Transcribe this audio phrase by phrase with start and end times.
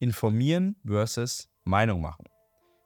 [0.00, 2.24] Informieren versus Meinung machen.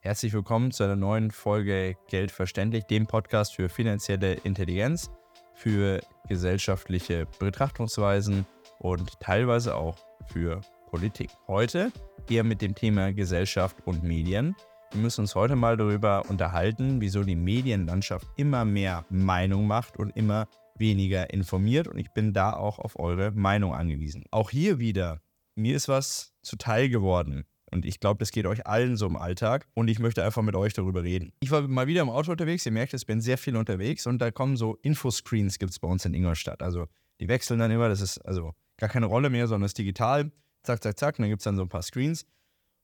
[0.01, 5.11] Herzlich willkommen zu einer neuen Folge Geld verständlich, dem Podcast für finanzielle Intelligenz,
[5.53, 8.47] für gesellschaftliche Betrachtungsweisen
[8.79, 9.99] und teilweise auch
[10.33, 11.29] für Politik.
[11.49, 11.93] Heute
[12.31, 14.57] eher mit dem Thema Gesellschaft und Medien.
[14.93, 20.17] Wir müssen uns heute mal darüber unterhalten, wieso die Medienlandschaft immer mehr Meinung macht und
[20.17, 21.89] immer weniger informiert.
[21.89, 24.25] Und ich bin da auch auf eure Meinung angewiesen.
[24.31, 25.21] Auch hier wieder
[25.55, 27.45] mir ist was zuteil geworden.
[27.73, 29.67] Und ich glaube, das geht euch allen so im Alltag.
[29.75, 31.33] Und ich möchte einfach mit euch darüber reden.
[31.41, 32.67] Ich war mal wieder im Auto unterwegs.
[32.67, 34.07] Ihr merkt, ich bin sehr viel unterwegs.
[34.07, 36.63] Und da kommen so Infoscreens, gibt es bei uns in Ingolstadt.
[36.63, 36.87] Also
[37.19, 37.89] die wechseln dann immer.
[37.89, 40.31] Das ist also gar keine Rolle mehr, sondern es ist digital.
[40.65, 41.19] Zack, zack, zack.
[41.19, 42.27] Und dann gibt es dann so ein paar Screens.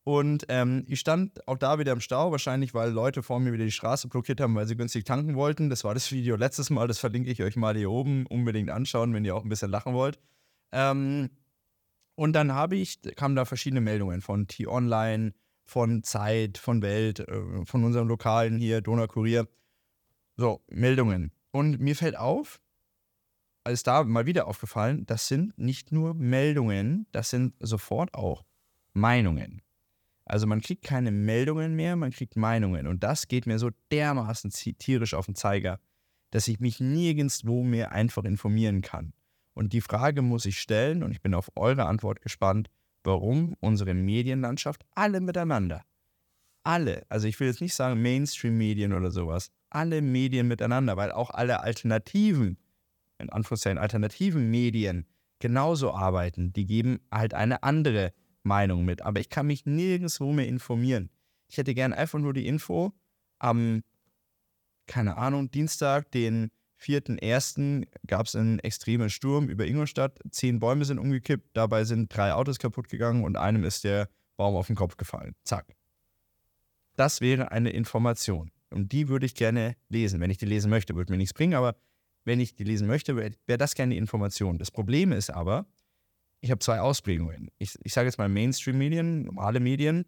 [0.04, 3.66] Und ähm, ich stand auch da wieder im Stau, wahrscheinlich weil Leute vor mir wieder
[3.66, 5.68] die Straße blockiert haben, weil sie günstig tanken wollten.
[5.68, 8.24] Das war das Video letztes Mal, das verlinke ich euch mal hier oben.
[8.24, 10.18] Unbedingt anschauen, wenn ihr auch ein bisschen lachen wollt.
[10.72, 11.28] Ähm,
[12.18, 17.64] und dann habe ich, kamen da verschiedene Meldungen von T-Online, von Zeit, von Welt, äh,
[17.64, 19.46] von unserem Lokalen hier, Donaukurier.
[20.36, 21.30] So, Meldungen.
[21.52, 22.60] Und mir fällt auf,
[23.62, 28.44] als da mal wieder aufgefallen, das sind nicht nur Meldungen, das sind sofort auch
[28.94, 29.62] Meinungen.
[30.24, 32.88] Also man kriegt keine Meldungen mehr, man kriegt Meinungen.
[32.88, 35.78] Und das geht mir so dermaßen tierisch auf den Zeiger,
[36.32, 39.12] dass ich mich nirgendwo mehr einfach informieren kann.
[39.58, 42.70] Und die Frage muss ich stellen, und ich bin auf eure Antwort gespannt,
[43.02, 45.84] warum unsere Medienlandschaft alle miteinander,
[46.62, 51.30] alle, also ich will jetzt nicht sagen Mainstream-Medien oder sowas, alle Medien miteinander, weil auch
[51.30, 52.56] alle alternativen,
[53.18, 55.06] in Anführungszeichen alternativen Medien
[55.40, 56.52] genauso arbeiten.
[56.52, 58.12] Die geben halt eine andere
[58.44, 59.02] Meinung mit.
[59.02, 61.10] Aber ich kann mich nirgendwo mehr informieren.
[61.48, 62.92] Ich hätte gern einfach nur die Info
[63.40, 63.82] am,
[64.86, 67.86] keine Ahnung, Dienstag, den 4.1.
[68.06, 70.18] gab es einen extremen Sturm über Ingolstadt.
[70.30, 74.54] Zehn Bäume sind umgekippt, dabei sind drei Autos kaputt gegangen und einem ist der Baum
[74.54, 75.34] auf den Kopf gefallen.
[75.44, 75.74] Zack.
[76.96, 78.50] Das wäre eine Information.
[78.70, 80.20] Und die würde ich gerne lesen.
[80.20, 81.76] Wenn ich die lesen möchte, würde mir nichts bringen, aber
[82.24, 84.58] wenn ich die lesen möchte, wäre wär das gerne die Information.
[84.58, 85.66] Das Problem ist aber,
[86.40, 87.50] ich habe zwei Ausprägungen.
[87.58, 90.04] Ich, ich sage jetzt mal Mainstream-Medien, normale Medien,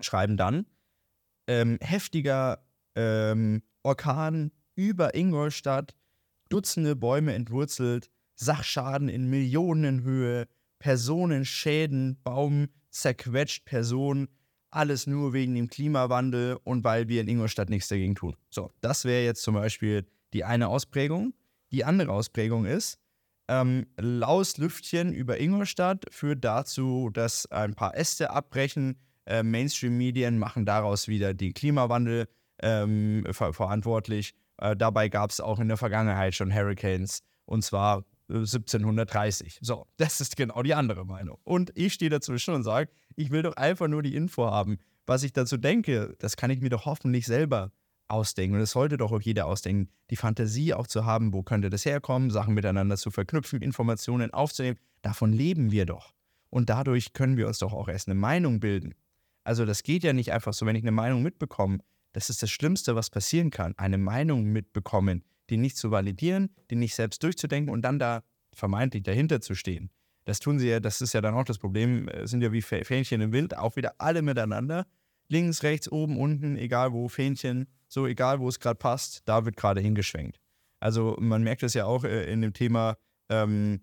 [0.00, 0.66] schreiben dann
[1.46, 5.94] ähm, heftiger ähm, Orkan über Ingolstadt,
[6.52, 10.46] Dutzende Bäume entwurzelt, Sachschaden in Millionenhöhe,
[10.78, 14.28] Personenschäden, Baum zerquetscht, Person,
[14.70, 18.36] alles nur wegen dem Klimawandel und weil wir in Ingolstadt nichts dagegen tun.
[18.50, 21.34] So, das wäre jetzt zum Beispiel die eine Ausprägung.
[21.70, 22.98] Die andere Ausprägung ist,
[23.48, 28.98] ähm, laues Lüftchen über Ingolstadt führt dazu, dass ein paar Äste abbrechen.
[29.24, 32.28] Äh, Mainstream-Medien machen daraus wieder die Klimawandel
[32.60, 34.34] ähm, ver verantwortlich.
[34.58, 39.56] Äh, dabei gab es auch in der Vergangenheit schon Hurricanes und zwar 1730.
[39.56, 41.38] Äh, so, das ist genau die andere Meinung.
[41.44, 44.78] Und ich stehe dazwischen und sage, ich will doch einfach nur die Info haben.
[45.06, 47.72] Was ich dazu denke, das kann ich mir doch hoffentlich selber
[48.08, 48.54] ausdenken.
[48.54, 49.90] Und das sollte doch auch jeder ausdenken.
[50.10, 54.78] Die Fantasie auch zu haben, wo könnte das herkommen, Sachen miteinander zu verknüpfen, Informationen aufzunehmen.
[55.00, 56.12] Davon leben wir doch.
[56.50, 58.94] Und dadurch können wir uns doch auch erst eine Meinung bilden.
[59.42, 61.78] Also das geht ja nicht einfach so, wenn ich eine Meinung mitbekomme,
[62.12, 63.74] das ist das Schlimmste, was passieren kann.
[63.76, 68.22] Eine Meinung mitbekommen, die nicht zu validieren, die nicht selbst durchzudenken und dann da
[68.54, 69.90] vermeintlich dahinter zu stehen.
[70.24, 72.62] Das tun sie ja, das ist ja dann auch das Problem, äh, sind ja wie
[72.62, 74.86] Fähnchen im Wind, auch wieder alle miteinander.
[75.28, 79.56] Links, rechts, oben, unten, egal wo, Fähnchen, so egal wo es gerade passt, da wird
[79.56, 80.38] gerade hingeschwenkt.
[80.78, 82.96] Also man merkt es ja auch äh, in dem Thema,
[83.28, 83.80] ähm,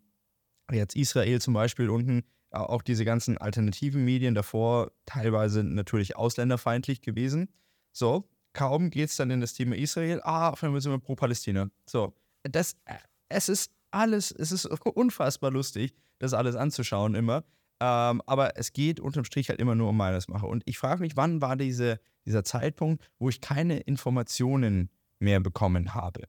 [0.71, 7.49] jetzt Israel zum Beispiel unten, auch diese ganzen alternativen Medien davor teilweise natürlich ausländerfeindlich gewesen.
[7.91, 11.15] So, kaum geht es dann in das Thema Israel, ah, auf einmal sind wir pro
[11.15, 11.69] Palästina.
[11.85, 12.13] So,
[12.43, 12.95] das, äh,
[13.29, 17.43] es ist alles, es ist unfassbar lustig, das alles anzuschauen immer.
[17.81, 20.45] Ähm, aber es geht unterm Strich halt immer nur um Meinungsmache.
[20.45, 24.89] Und ich frage mich, wann war diese, dieser Zeitpunkt, wo ich keine Informationen
[25.19, 26.23] mehr bekommen habe?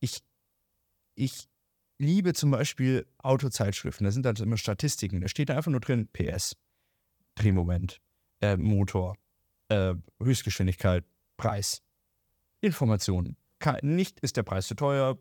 [0.00, 0.22] Ich,
[1.14, 1.48] ich
[1.98, 5.20] liebe zum Beispiel Autozeitschriften, da sind dann immer Statistiken.
[5.20, 6.56] Da steht einfach nur drin PS,
[7.34, 8.00] Drehmoment,
[8.40, 9.16] äh, Motor,
[9.68, 11.04] äh, Höchstgeschwindigkeit,
[11.36, 11.82] Preis,
[12.60, 13.36] Informationen.
[13.82, 15.18] Nicht ist der Preis zu teuer,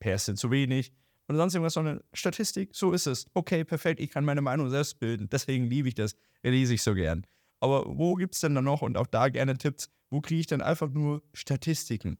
[0.00, 0.92] PS sind zu wenig
[1.28, 3.26] oder sonst irgendwas, sondern Statistik, so ist es.
[3.34, 5.28] Okay, perfekt, ich kann meine Meinung selbst bilden.
[5.30, 7.24] Deswegen liebe ich das, lese ich so gern.
[7.60, 10.46] Aber wo gibt es denn dann noch, und auch da gerne Tipps, wo kriege ich
[10.46, 12.18] dann einfach nur Statistiken?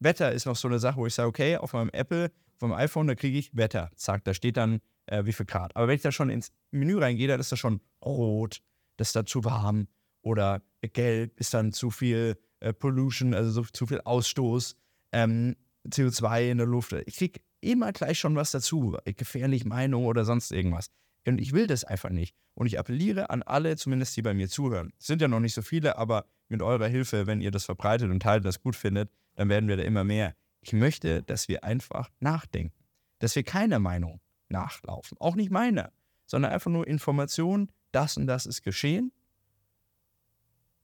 [0.00, 2.78] Wetter ist noch so eine Sache, wo ich sage, okay, auf meinem Apple, auf meinem
[2.78, 3.90] iPhone, da kriege ich Wetter.
[3.96, 5.76] Zack, da steht dann, äh, wie viel Grad.
[5.76, 8.62] Aber wenn ich da schon ins Menü reingehe, dann ist das schon rot,
[8.96, 9.88] das ist da zu warm,
[10.26, 14.76] oder gelb ist dann zu viel äh, Pollution, also so, zu viel Ausstoß,
[15.12, 15.54] ähm,
[15.88, 16.92] CO2 in der Luft.
[17.06, 20.88] Ich kriege immer gleich schon was dazu, gefährlich Meinung oder sonst irgendwas.
[21.26, 22.34] Und ich will das einfach nicht.
[22.54, 24.92] Und ich appelliere an alle, zumindest die bei mir zuhören.
[24.98, 28.10] Es sind ja noch nicht so viele, aber mit eurer Hilfe, wenn ihr das verbreitet
[28.10, 30.34] und teilt, das gut findet, dann werden wir da immer mehr.
[30.60, 32.74] Ich möchte, dass wir einfach nachdenken.
[33.20, 35.18] Dass wir keiner Meinung nachlaufen.
[35.20, 35.92] Auch nicht meiner,
[36.26, 39.12] sondern einfach nur Informationen, das und das ist geschehen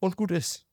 [0.03, 0.67] und gut ist.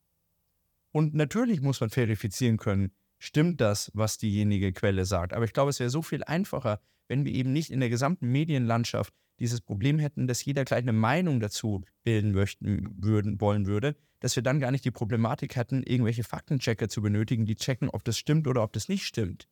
[0.92, 5.34] Und natürlich muss man verifizieren können, stimmt das, was diejenige Quelle sagt.
[5.34, 8.32] Aber ich glaube, es wäre so viel einfacher, wenn wir eben nicht in der gesamten
[8.32, 13.96] Medienlandschaft dieses Problem hätten, dass jeder gleich eine Meinung dazu bilden möchten, würden, wollen würde,
[14.20, 18.04] dass wir dann gar nicht die Problematik hätten, irgendwelche Faktenchecker zu benötigen, die checken, ob
[18.04, 19.48] das stimmt oder ob das nicht stimmt.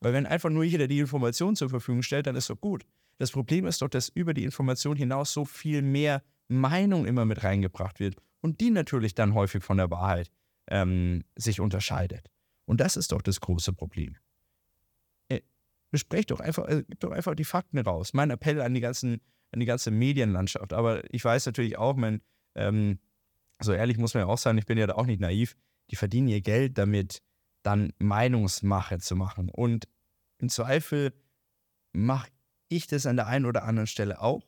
[0.00, 2.84] Weil wenn einfach nur jeder die Information zur Verfügung stellt, dann ist doch gut.
[3.18, 7.44] Das Problem ist doch, dass über die Information hinaus so viel mehr Meinung immer mit
[7.44, 10.30] reingebracht wird und die natürlich dann häufig von der Wahrheit
[10.66, 12.30] ähm, sich unterscheidet.
[12.66, 14.18] Und das ist doch das große Problem.
[15.30, 15.40] Äh,
[15.90, 18.12] besprecht doch einfach, äh, gib doch einfach die Fakten raus.
[18.12, 20.74] Mein Appell an die, ganzen, an die ganze Medienlandschaft.
[20.74, 22.20] Aber ich weiß natürlich auch, mein,
[22.54, 22.98] ähm,
[23.62, 25.56] so ehrlich muss man ja auch sein, ich bin ja da auch nicht naiv,
[25.90, 27.22] die verdienen ihr Geld damit,
[27.62, 29.48] dann Meinungsmache zu machen.
[29.48, 29.88] Und
[30.36, 31.14] im Zweifel
[31.94, 32.28] mache
[32.68, 34.46] ich das an der einen oder anderen Stelle auch.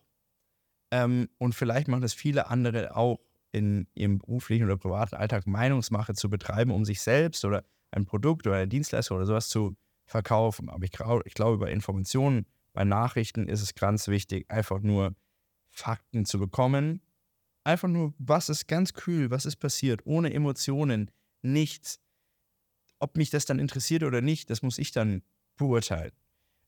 [0.90, 3.20] Ähm, und vielleicht machen das viele andere auch
[3.52, 8.46] in ihrem beruflichen oder privaten Alltag, Meinungsmache zu betreiben, um sich selbst oder ein Produkt
[8.46, 10.68] oder eine Dienstleistung oder sowas zu verkaufen.
[10.68, 10.92] Aber ich,
[11.24, 15.14] ich glaube, bei Informationen, bei Nachrichten ist es ganz wichtig, einfach nur
[15.70, 17.00] Fakten zu bekommen.
[17.64, 21.10] Einfach nur, was ist ganz kühl, was ist passiert, ohne Emotionen,
[21.42, 21.98] nichts.
[22.98, 25.22] Ob mich das dann interessiert oder nicht, das muss ich dann
[25.56, 26.12] beurteilen.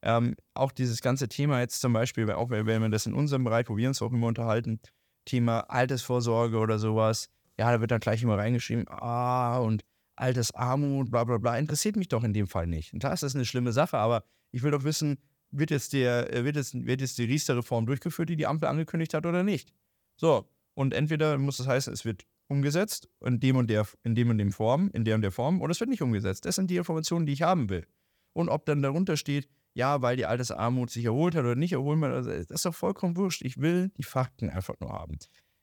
[0.02, 3.68] Ähm, auch dieses ganze Thema jetzt zum Beispiel, auch wenn wir das in unserem Bereich,
[3.68, 4.80] wo wir uns auch immer unterhalten,
[5.28, 7.28] Thema Altersvorsorge oder sowas,
[7.58, 9.84] ja, da wird dann gleich immer reingeschrieben, ah, und
[10.16, 12.92] Altersarmut, bla bla bla, interessiert mich doch in dem Fall nicht.
[12.92, 15.18] Und klar ist das eine schlimme Sache, aber ich will doch wissen,
[15.50, 19.14] wird jetzt, der, äh, wird jetzt, wird jetzt die Riester-Reform durchgeführt, die die Ampel angekündigt
[19.14, 19.72] hat oder nicht?
[20.16, 24.30] So, und entweder muss das heißen, es wird umgesetzt in dem und der, in dem
[24.30, 26.44] und dem Form, in der und der Form, oder es wird nicht umgesetzt.
[26.44, 27.86] Das sind die Informationen, die ich haben will.
[28.32, 32.02] Und ob dann darunter steht, ja, weil die Altersarmut sich erholt hat oder nicht erholt
[32.02, 33.42] hat, also, das ist doch vollkommen wurscht.
[33.42, 35.18] Ich will die Fakten einfach nur haben.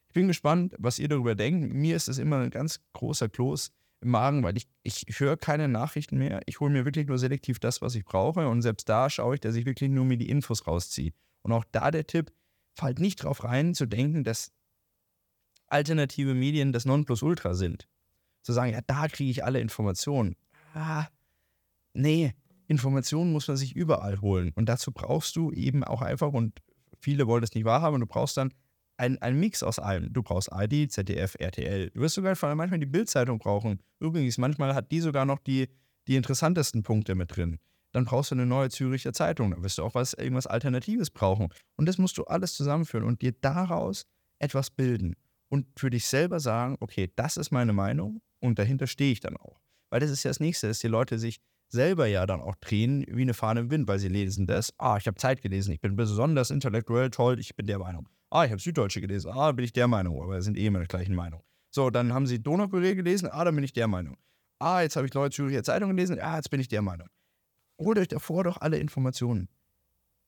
[0.07, 1.73] Ich bin gespannt, was ihr darüber denkt.
[1.73, 3.71] Mir ist das immer ein ganz großer Kloß
[4.01, 6.41] im Magen, weil ich, ich höre keine Nachrichten mehr.
[6.45, 8.47] Ich hole mir wirklich nur selektiv das, was ich brauche.
[8.47, 11.11] Und selbst da schaue ich, dass ich wirklich nur mir die Infos rausziehe.
[11.41, 12.31] Und auch da der Tipp,
[12.75, 14.51] fallt nicht drauf rein, zu denken, dass
[15.67, 17.87] alternative Medien das Nonplusultra sind.
[18.41, 20.35] Zu sagen, ja, da kriege ich alle Informationen.
[20.73, 21.07] Ah,
[21.93, 22.35] nee,
[22.67, 24.51] Informationen muss man sich überall holen.
[24.55, 26.61] Und dazu brauchst du eben auch einfach, und
[26.99, 28.53] viele wollen das nicht wahrhaben, du brauchst dann
[28.97, 30.11] einen Mix aus allem.
[30.13, 31.89] Du brauchst ID, ZDF, RTL.
[31.91, 33.81] Du wirst sogar manchmal die Bildzeitung brauchen.
[33.99, 35.67] Übrigens, manchmal hat die sogar noch die,
[36.07, 37.59] die interessantesten Punkte mit drin.
[37.91, 39.51] Dann brauchst du eine neue Züricher Zeitung.
[39.51, 41.49] Dann wirst du auch was, irgendwas Alternatives brauchen.
[41.75, 44.05] Und das musst du alles zusammenführen und dir daraus
[44.39, 45.15] etwas bilden.
[45.49, 49.37] Und für dich selber sagen, okay, das ist meine Meinung und dahinter stehe ich dann
[49.37, 49.61] auch.
[49.89, 51.39] Weil das ist ja das Nächste, dass die Leute sich
[51.69, 54.73] selber ja dann auch drehen wie eine Fahne im Wind, weil sie lesen das.
[54.77, 58.07] Ah, ich habe Zeit gelesen, ich bin besonders intellektuell toll, ich bin der Meinung.
[58.29, 60.79] Ah, ich habe Süddeutsche gelesen, ah, bin ich der Meinung, aber wir sind eh immer
[60.79, 61.41] der gleichen Meinung.
[61.71, 64.17] So, dann haben sie Donaukurier gelesen, ah, dann bin ich der Meinung.
[64.59, 67.07] Ah, jetzt habe ich Neue Züricher Zeitung gelesen, ah, jetzt bin ich der Meinung.
[67.77, 69.49] Holt euch davor doch alle Informationen.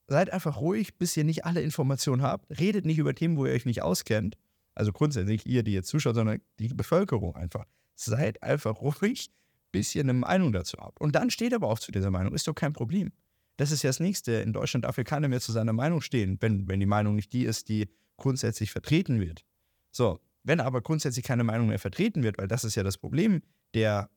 [0.06, 2.48] Seid einfach ruhig, bis ihr nicht alle Informationen habt.
[2.58, 4.36] Redet nicht über Themen, wo ihr euch nicht auskennt.
[4.74, 7.66] Also grundsätzlich ihr, die jetzt zuschaut, sondern die Bevölkerung einfach.
[7.94, 9.30] Seid einfach ruhig,
[9.70, 11.00] bisschen eine Meinung dazu habt.
[11.00, 13.12] Und dann steht aber auch zu dieser Meinung, ist doch kein Problem.
[13.56, 14.32] Das ist ja das Nächste.
[14.32, 17.32] In Deutschland darf ja keiner mehr zu seiner Meinung stehen, wenn, wenn die Meinung nicht
[17.32, 19.44] die ist, die grundsätzlich vertreten wird.
[19.90, 23.42] So, wenn aber grundsätzlich keine Meinung mehr vertreten wird, weil das ist ja das Problem
[23.74, 24.10] der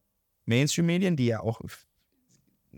[0.46, 1.62] Mainstream-Medien, die ja auch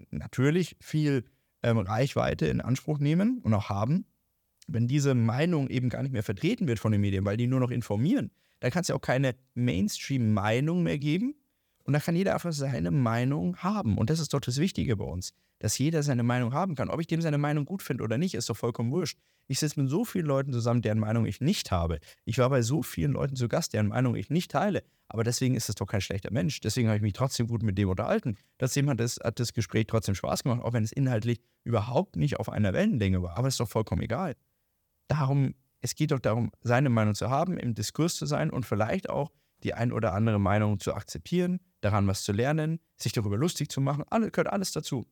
[0.09, 1.25] natürlich viel
[1.61, 4.05] ähm, Reichweite in Anspruch nehmen und auch haben,
[4.67, 7.59] wenn diese Meinung eben gar nicht mehr vertreten wird von den Medien, weil die nur
[7.59, 11.35] noch informieren, dann kann es ja auch keine Mainstream-Meinung mehr geben,
[11.83, 13.97] und da kann jeder einfach seine Meinung haben.
[13.97, 16.89] Und das ist doch das Wichtige bei uns, dass jeder seine Meinung haben kann.
[16.89, 19.17] Ob ich dem seine Meinung gut finde oder nicht, ist doch vollkommen wurscht.
[19.47, 21.99] Ich sitze mit so vielen Leuten zusammen, deren Meinung ich nicht habe.
[22.23, 24.83] Ich war bei so vielen Leuten zu Gast, deren Meinung ich nicht teile.
[25.09, 26.61] Aber deswegen ist es doch kein schlechter Mensch.
[26.61, 28.37] Deswegen habe ich mich trotzdem gut mit dem unterhalten.
[28.59, 32.39] Deswegen hat das, hat das Gespräch trotzdem Spaß gemacht, auch wenn es inhaltlich überhaupt nicht
[32.39, 33.37] auf einer Wellenlänge war.
[33.37, 34.35] Aber es ist doch vollkommen egal.
[35.09, 39.09] Darum, es geht doch darum, seine Meinung zu haben, im Diskurs zu sein und vielleicht
[39.09, 39.29] auch
[39.63, 43.81] die ein oder andere Meinung zu akzeptieren, daran was zu lernen, sich darüber lustig zu
[43.81, 45.05] machen, alles, gehört alles dazu.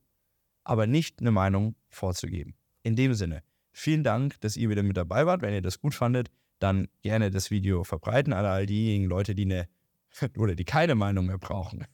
[0.63, 2.55] Aber nicht eine Meinung vorzugeben.
[2.83, 5.41] In dem Sinne, vielen Dank, dass ihr wieder mit dabei wart.
[5.41, 6.29] Wenn ihr das gut fandet,
[6.59, 9.67] dann gerne das Video verbreiten an all diejenigen Leute, die eine
[10.37, 11.85] oder die keine Meinung mehr brauchen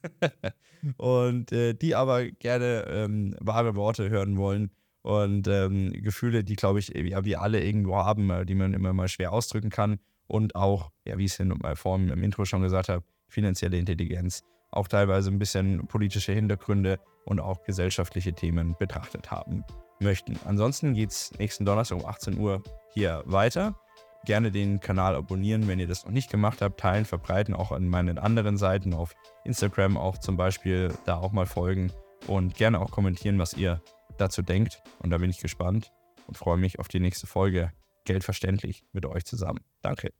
[0.97, 4.71] und äh, die aber gerne ähm, wahre Worte hören wollen
[5.01, 8.91] und ähm, Gefühle, die, glaube ich, ja, wir alle irgendwo haben, äh, die man immer
[8.91, 9.99] mal schwer ausdrücken kann.
[10.27, 14.43] Und auch, ja, wie ich es mal vorhin im Intro schon gesagt habe, finanzielle Intelligenz,
[14.71, 19.63] auch teilweise ein bisschen politische Hintergründe und auch gesellschaftliche Themen betrachtet haben
[19.99, 20.37] möchten.
[20.45, 23.79] Ansonsten geht es nächsten Donnerstag um 18 Uhr hier weiter.
[24.25, 27.87] Gerne den Kanal abonnieren, wenn ihr das noch nicht gemacht habt, teilen, verbreiten, auch an
[27.87, 29.15] meinen anderen Seiten auf
[29.45, 31.91] Instagram auch zum Beispiel da auch mal folgen
[32.27, 33.81] und gerne auch kommentieren, was ihr
[34.17, 34.81] dazu denkt.
[34.99, 35.93] Und da bin ich gespannt
[36.27, 37.71] und freue mich auf die nächste Folge.
[38.07, 39.59] Geldverständlich mit euch zusammen.
[39.81, 40.13] Danke.